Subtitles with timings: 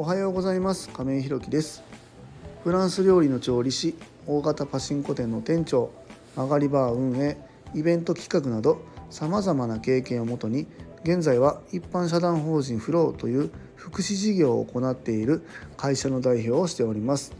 [0.00, 0.88] おはようございます。
[0.90, 1.82] 亀井ひろきです。
[2.62, 3.96] フランス料理の調理師
[4.28, 5.90] 大型パチンコ店の店長
[6.36, 7.36] 曲がりバー運営
[7.74, 8.80] イベント企画など
[9.10, 10.68] さまざまな経験をもとに
[11.02, 15.44] 現在は一般社団法人フローという福祉事業を行っている
[15.76, 17.32] 会社の代表をしております。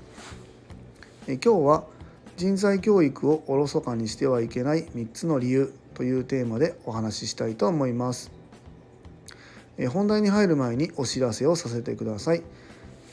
[1.29, 1.85] え今日は
[2.37, 8.37] 人材教育をおろそかにしてはいけない3つの理由というテーマでお話ししたいと思います。
[9.87, 12.43] 本題に入る前にお知らせをさせてください。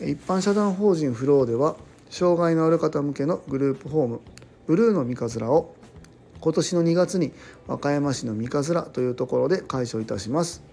[0.02, 1.76] 一般社団法人フローでは
[2.10, 4.22] 障害のある方向けのグループホーム
[4.68, 5.76] ブルーの三葛を
[6.42, 7.32] 今年の2月に
[7.68, 10.64] 和歌山市の三葛というところで開所いたします。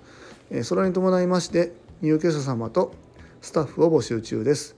[0.64, 2.94] それに伴いまして入居者様と
[3.40, 4.76] スタッフを募集中です。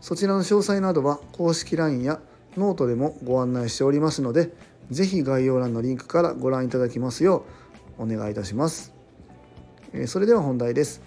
[0.00, 2.20] そちらの詳細などは公式 LINE や
[2.56, 4.52] ノートでもご案内しておりますので
[4.90, 7.44] 是非概要欄のリンクからご覧いただきますよ
[7.98, 8.97] うお願いいたします。
[10.06, 11.00] それでは本題です。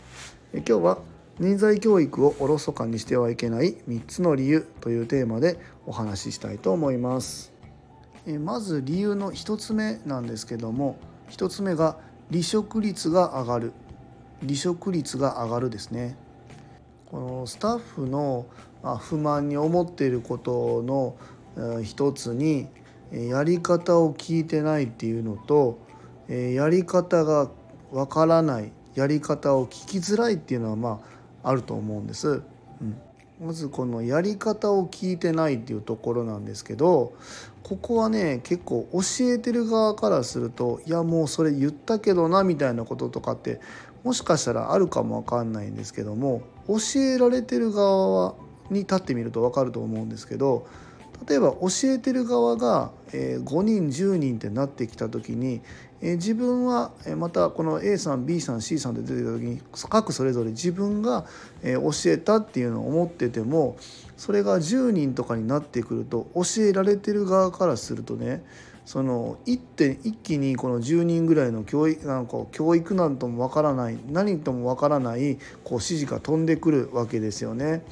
[0.53, 0.97] 今日は
[1.39, 7.53] 人材教育をおろそかにしてはいけない3つの理由というテーマでお話ししたいと思います。
[8.39, 10.97] まず理由の1つ目なんですけども
[11.29, 11.97] 1つ目が
[12.31, 13.73] 離職率が上がる。
[14.41, 16.17] 離職率が上がるですね。
[17.05, 18.47] このスタッフの
[18.99, 22.67] 不満に思っていることの一つに
[23.11, 25.77] やり方を聞いてないっていうのと
[26.27, 27.51] やり方が
[27.91, 31.01] わからないやり方を聞きづらいっていうのはま
[31.43, 32.27] ああると思うんです。
[32.29, 33.01] うん
[33.41, 37.13] まずこのやり方を聞いてないっていうところなんですけど
[37.63, 38.99] ここはね結構教
[39.33, 43.59] えてる側からするといやもうそれ言ったけどなみたいなこととかって
[44.03, 48.35] もしかしたらあるかもわかんないんですけども教えられてる側
[48.69, 50.67] に立ってみると分かると思うんですけど
[51.27, 55.61] 例えば教えてる側が5人10人ってなってきた時に
[56.01, 61.25] 自分はまたこの A さん B さん C さんって出てきた時に各それぞれ自分が
[61.63, 63.77] 教えたっていうのを思ってても
[64.17, 68.43] それが10人とかになってくると教えられてる側からするとね
[68.85, 77.83] その一点一気にこの10人ぐらいの教育なんか教育なんともわからない何ともわからないこう指示が飛んでくるわけですよね。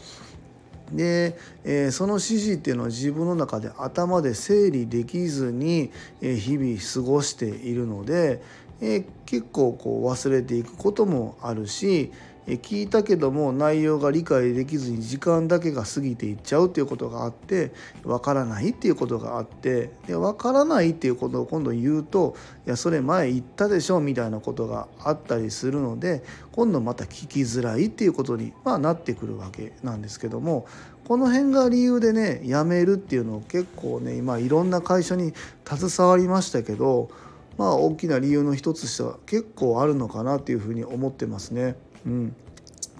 [0.91, 5.91] で、えー、その指示っていうのは自分の中で頭で整理できずに、
[6.22, 8.41] えー、日々過ごしているので、
[8.81, 12.11] えー、結構こう忘れていくこともあるし、
[12.58, 17.72] 聞いたけども内容が理解できずに時間だけが過ぎていっちゃうっていうことがあって
[18.04, 30.66] わからないっていうことがあってでわからないっていうことを今度言うといやそれ前言ったでしょみたいなことがあったりするので今度また聞きづらいっていうことに、まあ、なってくるわけなんですけども
[31.10, 35.34] この辺が理由でね辞めるっていうのを結構ね今いろんな会社に
[35.66, 37.10] 携わりましたけど
[37.58, 41.76] まあ大きな理由の一つとしては結構あるのかなっていうふうに思ってますね。
[42.06, 42.36] うん、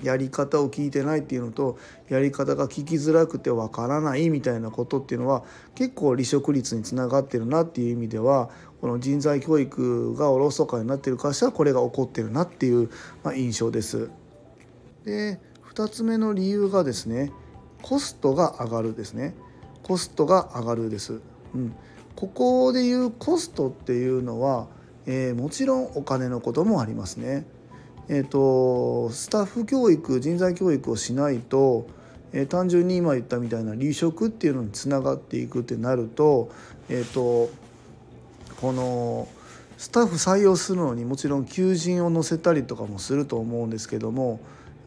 [0.04, 1.78] やり方を聞いてないっていうのと
[2.10, 5.44] やり方が聞きづらくてわからないみたいなことっていうのは
[5.76, 8.50] 結構離職率につながってるなっていう意味では
[8.82, 12.90] この人材教育がおろそかになってる会社はこれが起こってるなっていう、
[13.24, 14.10] まあ、印象です。
[15.06, 15.40] で
[15.74, 17.32] 2つ目の理由がですね
[17.82, 19.34] コストが上がるですね
[19.84, 21.22] コストが上がるです。
[21.54, 21.76] うん、
[22.16, 24.68] ここでいうコストっていうのは、
[25.06, 27.46] えー、もちろんお金のこともありますね。
[28.12, 31.86] えーと、スタッフ教育人材教育をしないと、
[32.34, 36.50] えー、単純に今言ったみたいな離職っていうのにつながっていくってなると,、
[36.90, 37.52] えーと、
[38.60, 39.28] この
[39.78, 44.40] スタッフ採用するのにもちろん求人を載せたりとかもすると思うんですけどもやっ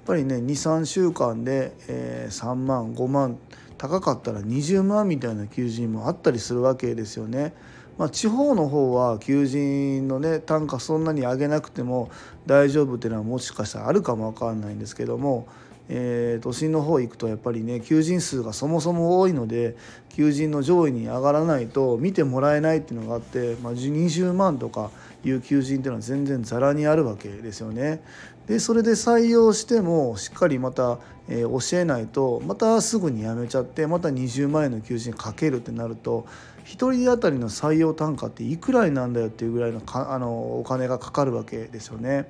[0.05, 3.39] ぱりね23週間で、えー、3万5万
[3.79, 7.55] 高かったら20万みたいな求人もあったりするわけですよね。
[7.99, 12.11] まあ、地方の方は求人のね単価そんなに上げなくても
[12.47, 15.47] 大丈夫っていうのはもしかしたらあるかも分かんないんですけども、
[15.95, 19.77] えー、都心の方行くとやっぱりね求人数がそもそも多いので
[20.09, 24.91] 求人の上位に上がらないと見てもらえないっていうのがあって、まあ、20万とか
[25.23, 28.03] いう求人っていうのは全然ざらにあるわけですよね。
[28.47, 36.27] でそれで採用してもしっかりまた、えー、教えないとまたすぐに辞めちゃってまた20万円の求人かけるってなると
[36.65, 42.29] 1人当たりの採用単価っていくらになんだよっていうぐらいのかあのお金がかかるわけですよね。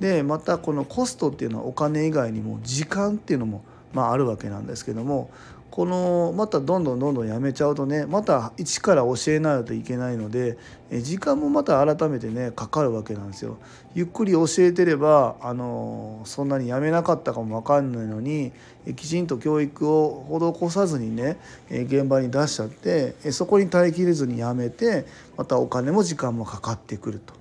[0.00, 5.30] でまたこのコストっていうのはお金以外にも時間っていうのもまああるわけなんですけども
[5.74, 10.56] このまたどんどんどんどんやめちゃうとねまた一から教えないといけないので
[11.02, 13.58] 時間もまた改めてねかかるわけなんですよ。
[13.92, 18.52] ゆっくり教えてればあのそんなにやめなかったかも分かんないのに
[18.94, 21.38] きちんと教育を施さずにね
[21.68, 25.06] 現場に出しちゃってそこに耐えきれずにやめて
[25.36, 27.34] またお金も時間もかかってくると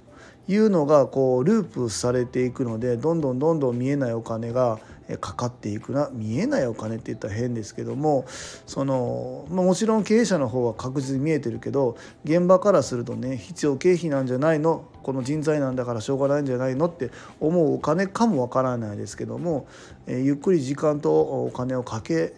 [0.47, 4.79] いうのがこうループされていくのでどんどんどんどん見えないお金が
[5.19, 8.25] かかっていくな見えないお金って言ったら変ですけども
[8.65, 17.11] その、ま、もちろん経営者の方は確実に見えてるけど現場からするとね必要経費なんじゃないのこの人材なんだからしょうがないんじゃないのって
[17.41, 19.67] 思うお金かもわからないですけども、
[20.07, 22.33] えゆっくり時間とお金をかけ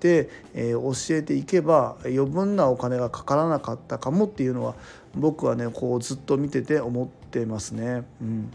[0.00, 4.74] て、え教えていけば余分なお金がかからなかったかもっていうのは
[5.14, 8.04] 僕はねこうずっと見てて思ってますね。
[8.20, 8.50] うん、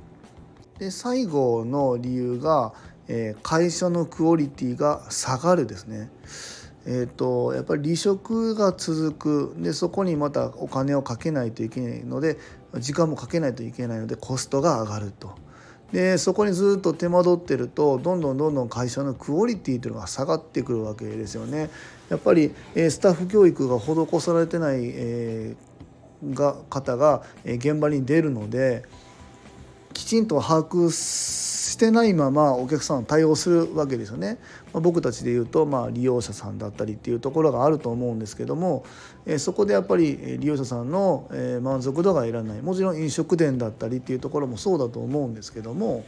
[0.80, 2.74] で最後の理由が、
[3.07, 6.10] え会社のクオリティが下がるですね。
[6.90, 12.38] えーと、やっぱり離職が続くでそこにまたお金をかけないといけないので
[12.80, 15.36] 時間もかけないといけないのでコストが上がると。
[15.92, 21.69] でそこにずっと手間取ってるとどんどんどんどん会社のクオリティというのが下がってくるわけですよね。
[22.10, 28.84] やっぱり、えスタッフ教育が施されてない、えー、が方が現場に出るので
[29.98, 34.38] きちんと把握してないままお客さんを対応するわけですよね。
[34.72, 38.86] まあ、僕たちで言うと、まあ、利用者さんだったりっていうところがあると思うんですけども、
[39.26, 46.06] え、そこでやっぱり利用者さんの、え、満足度が得られないもちろん飲食店だったりっていうところもそうだと思うんですけども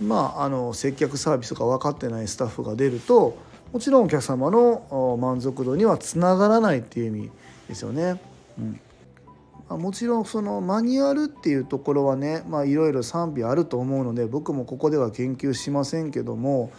[0.00, 3.36] まああの接客サービスが分かってないスタッフが出ると
[3.72, 7.30] もちろんお客様の満足度にはつながらないっていう意味
[7.68, 8.20] ですよね。
[8.60, 8.80] うん
[9.70, 16.72] もちろんそのマニュアルっていうところはねいろいろ賛否あると思うので僕もここでは研究しませんけども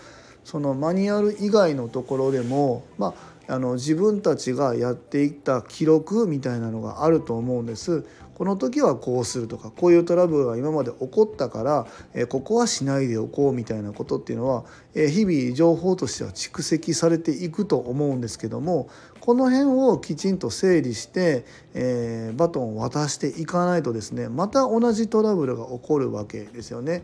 [0.43, 3.13] そのマニュアル以外のところでも、ま
[3.47, 8.05] あ、あの自分たちがやっていった記録みたいなのがあると思うんです。
[8.39, 14.63] この時はこうするとかこういうトラブルが今まで起こったから、えここはしないでおこうみたいなことっていうのは、
[14.95, 18.87] え日々情報としては蓄積されていくと思うんですけども
[19.19, 21.43] この辺をきちんと整理して、
[21.73, 27.03] えー、バトンを渡していかないとですねまた同じトラブルが起こるわけですよね。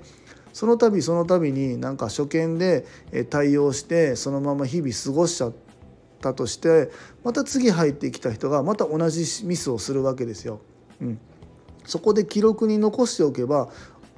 [0.54, 2.86] その度その度になんか初見で
[3.30, 5.54] 対応してそのまま日々過ごしちゃっ
[6.22, 6.92] たとして
[7.26, 10.62] また次入ってきた人がまた同じミスをするわけですよ。
[11.02, 11.20] うん、
[11.86, 13.70] そこで記録に残しておけば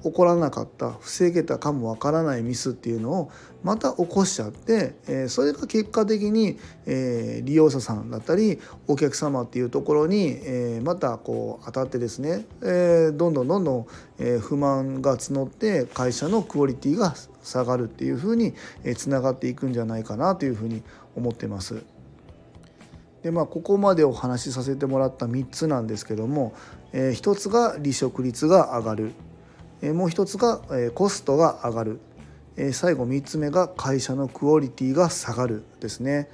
[0.04, 3.32] 起こらなかった防げたかもわからないミスっていうのを
[3.64, 13.88] また起こしちゃって、えー、それが結果的に、えー、利用者さんだったりお客様っていうところに、えー、またこう当たってですね、えどんどんどんどん、
[14.20, 18.54] え不満が募って会社のクオリティが下がるっていうふうに
[18.96, 20.84] つながっていくんじゃないかなというふうに
[21.16, 21.84] 思ってます。
[23.28, 26.54] でまあここまでお話しさせてもらった3つなんですけども、
[26.94, 29.12] えー、1つが離職率が上がる、
[29.82, 32.00] えー、もう1つが、え、コストが上がる、
[32.56, 36.30] え、最後3つ目が会社のクオリティが下がるですね。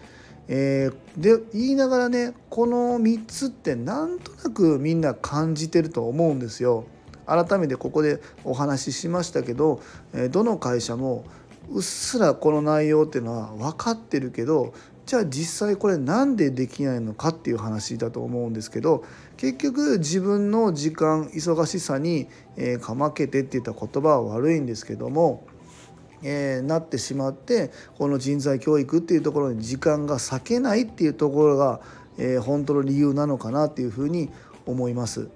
[0.47, 6.83] えー、で言いながらねこの3つってなんとなくみんな感じてると思うんですよ。
[7.25, 9.81] 改めてここでお話ししましたけど、
[10.13, 11.25] えどの会社も
[11.71, 14.75] うっすらこの内容っていうのは分かってるけど
[15.05, 19.03] じゃあ実際これ何でできないのかっていう話だと思うんですけど
[19.35, 25.45] 結局自分の時間忙しさに、えー、かまけてって言った言葉は悪いんですけども、
[26.23, 31.81] えー、なってしまってこの人材教育っていうところに時間が割けないっていうところが、
[32.17, 34.29] えー、本当の理由なのかなっていうふうに
[34.65, 35.27] 思います。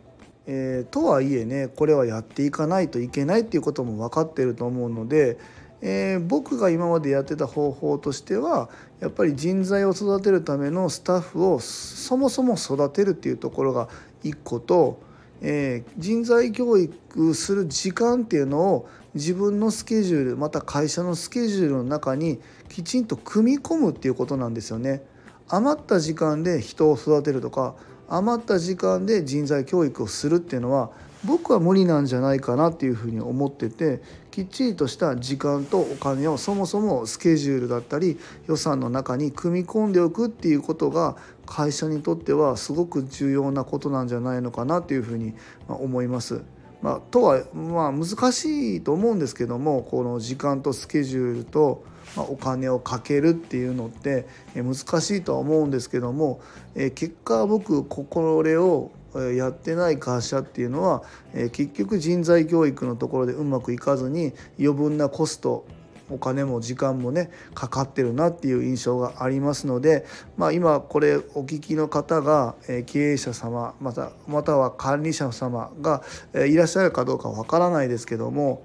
[0.50, 5.38] え、とはいえねこれはやっていかないといけないっていうことも分かってると思うので
[5.82, 8.70] えー、僕が今までやってた方法としては
[9.00, 13.90] やっぱり人材を育てるためのスタッフをそもそも育てるっていうところが
[14.24, 15.00] 一個と、
[15.42, 25.04] えー、人材教育する時間っていうのを自分のスケジュールまた会社のスケジュールの中にきちんと組み込むっていうことなんですよね。
[25.50, 27.76] 余った時間で人を育てるとか
[28.10, 30.92] 余った時間で人材教育をするっていうのは
[31.26, 45.34] 僕は無理なんじゃないかなっていうふうに思っててきっちりとした時間とお金をそもそもスケジュールだったり予算の中に組み込んでおくっていうことが会社にとってはすごく重要なことなんじゃないのかなというふうに
[45.68, 46.44] 思います。
[46.82, 51.84] まあ、とはまあ難しいと思うんですけどもこの時間とスケジュールと
[52.16, 56.40] お金をかけるっていうのって難しいとは思うんですけども
[56.76, 58.92] 結果僕これを
[59.36, 65.66] やってない会社っていうのは結局人材教育のところでうまくいかずに余分なコスト
[66.10, 70.06] お金も時間もねかかってるなっていう印象がありますので、
[70.38, 78.64] まあ、今これお聞きの方が経営者様またまたは管理者様がいらっしゃるかどうかわからないですけども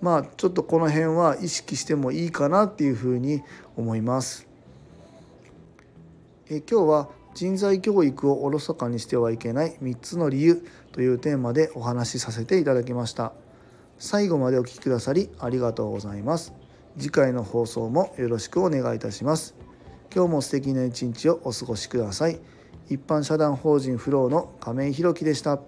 [0.00, 3.42] まあちょっとこの辺は意識してもいいかなっていうふうに
[3.76, 4.46] 思います。
[6.50, 7.08] え今日は
[7.38, 13.32] 人材教育をおろそかにしてはいけない3つの理由というテーマでお話しさせていただきました。
[13.96, 16.52] 最後までお聴きくださりありがとうございます。
[16.98, 19.54] 次回の放送もよろしくお願いいたします。
[20.12, 22.40] 今日も素敵な一日をお過ごしください。
[22.88, 25.60] 一般社団法人フローの亀井弘樹でした。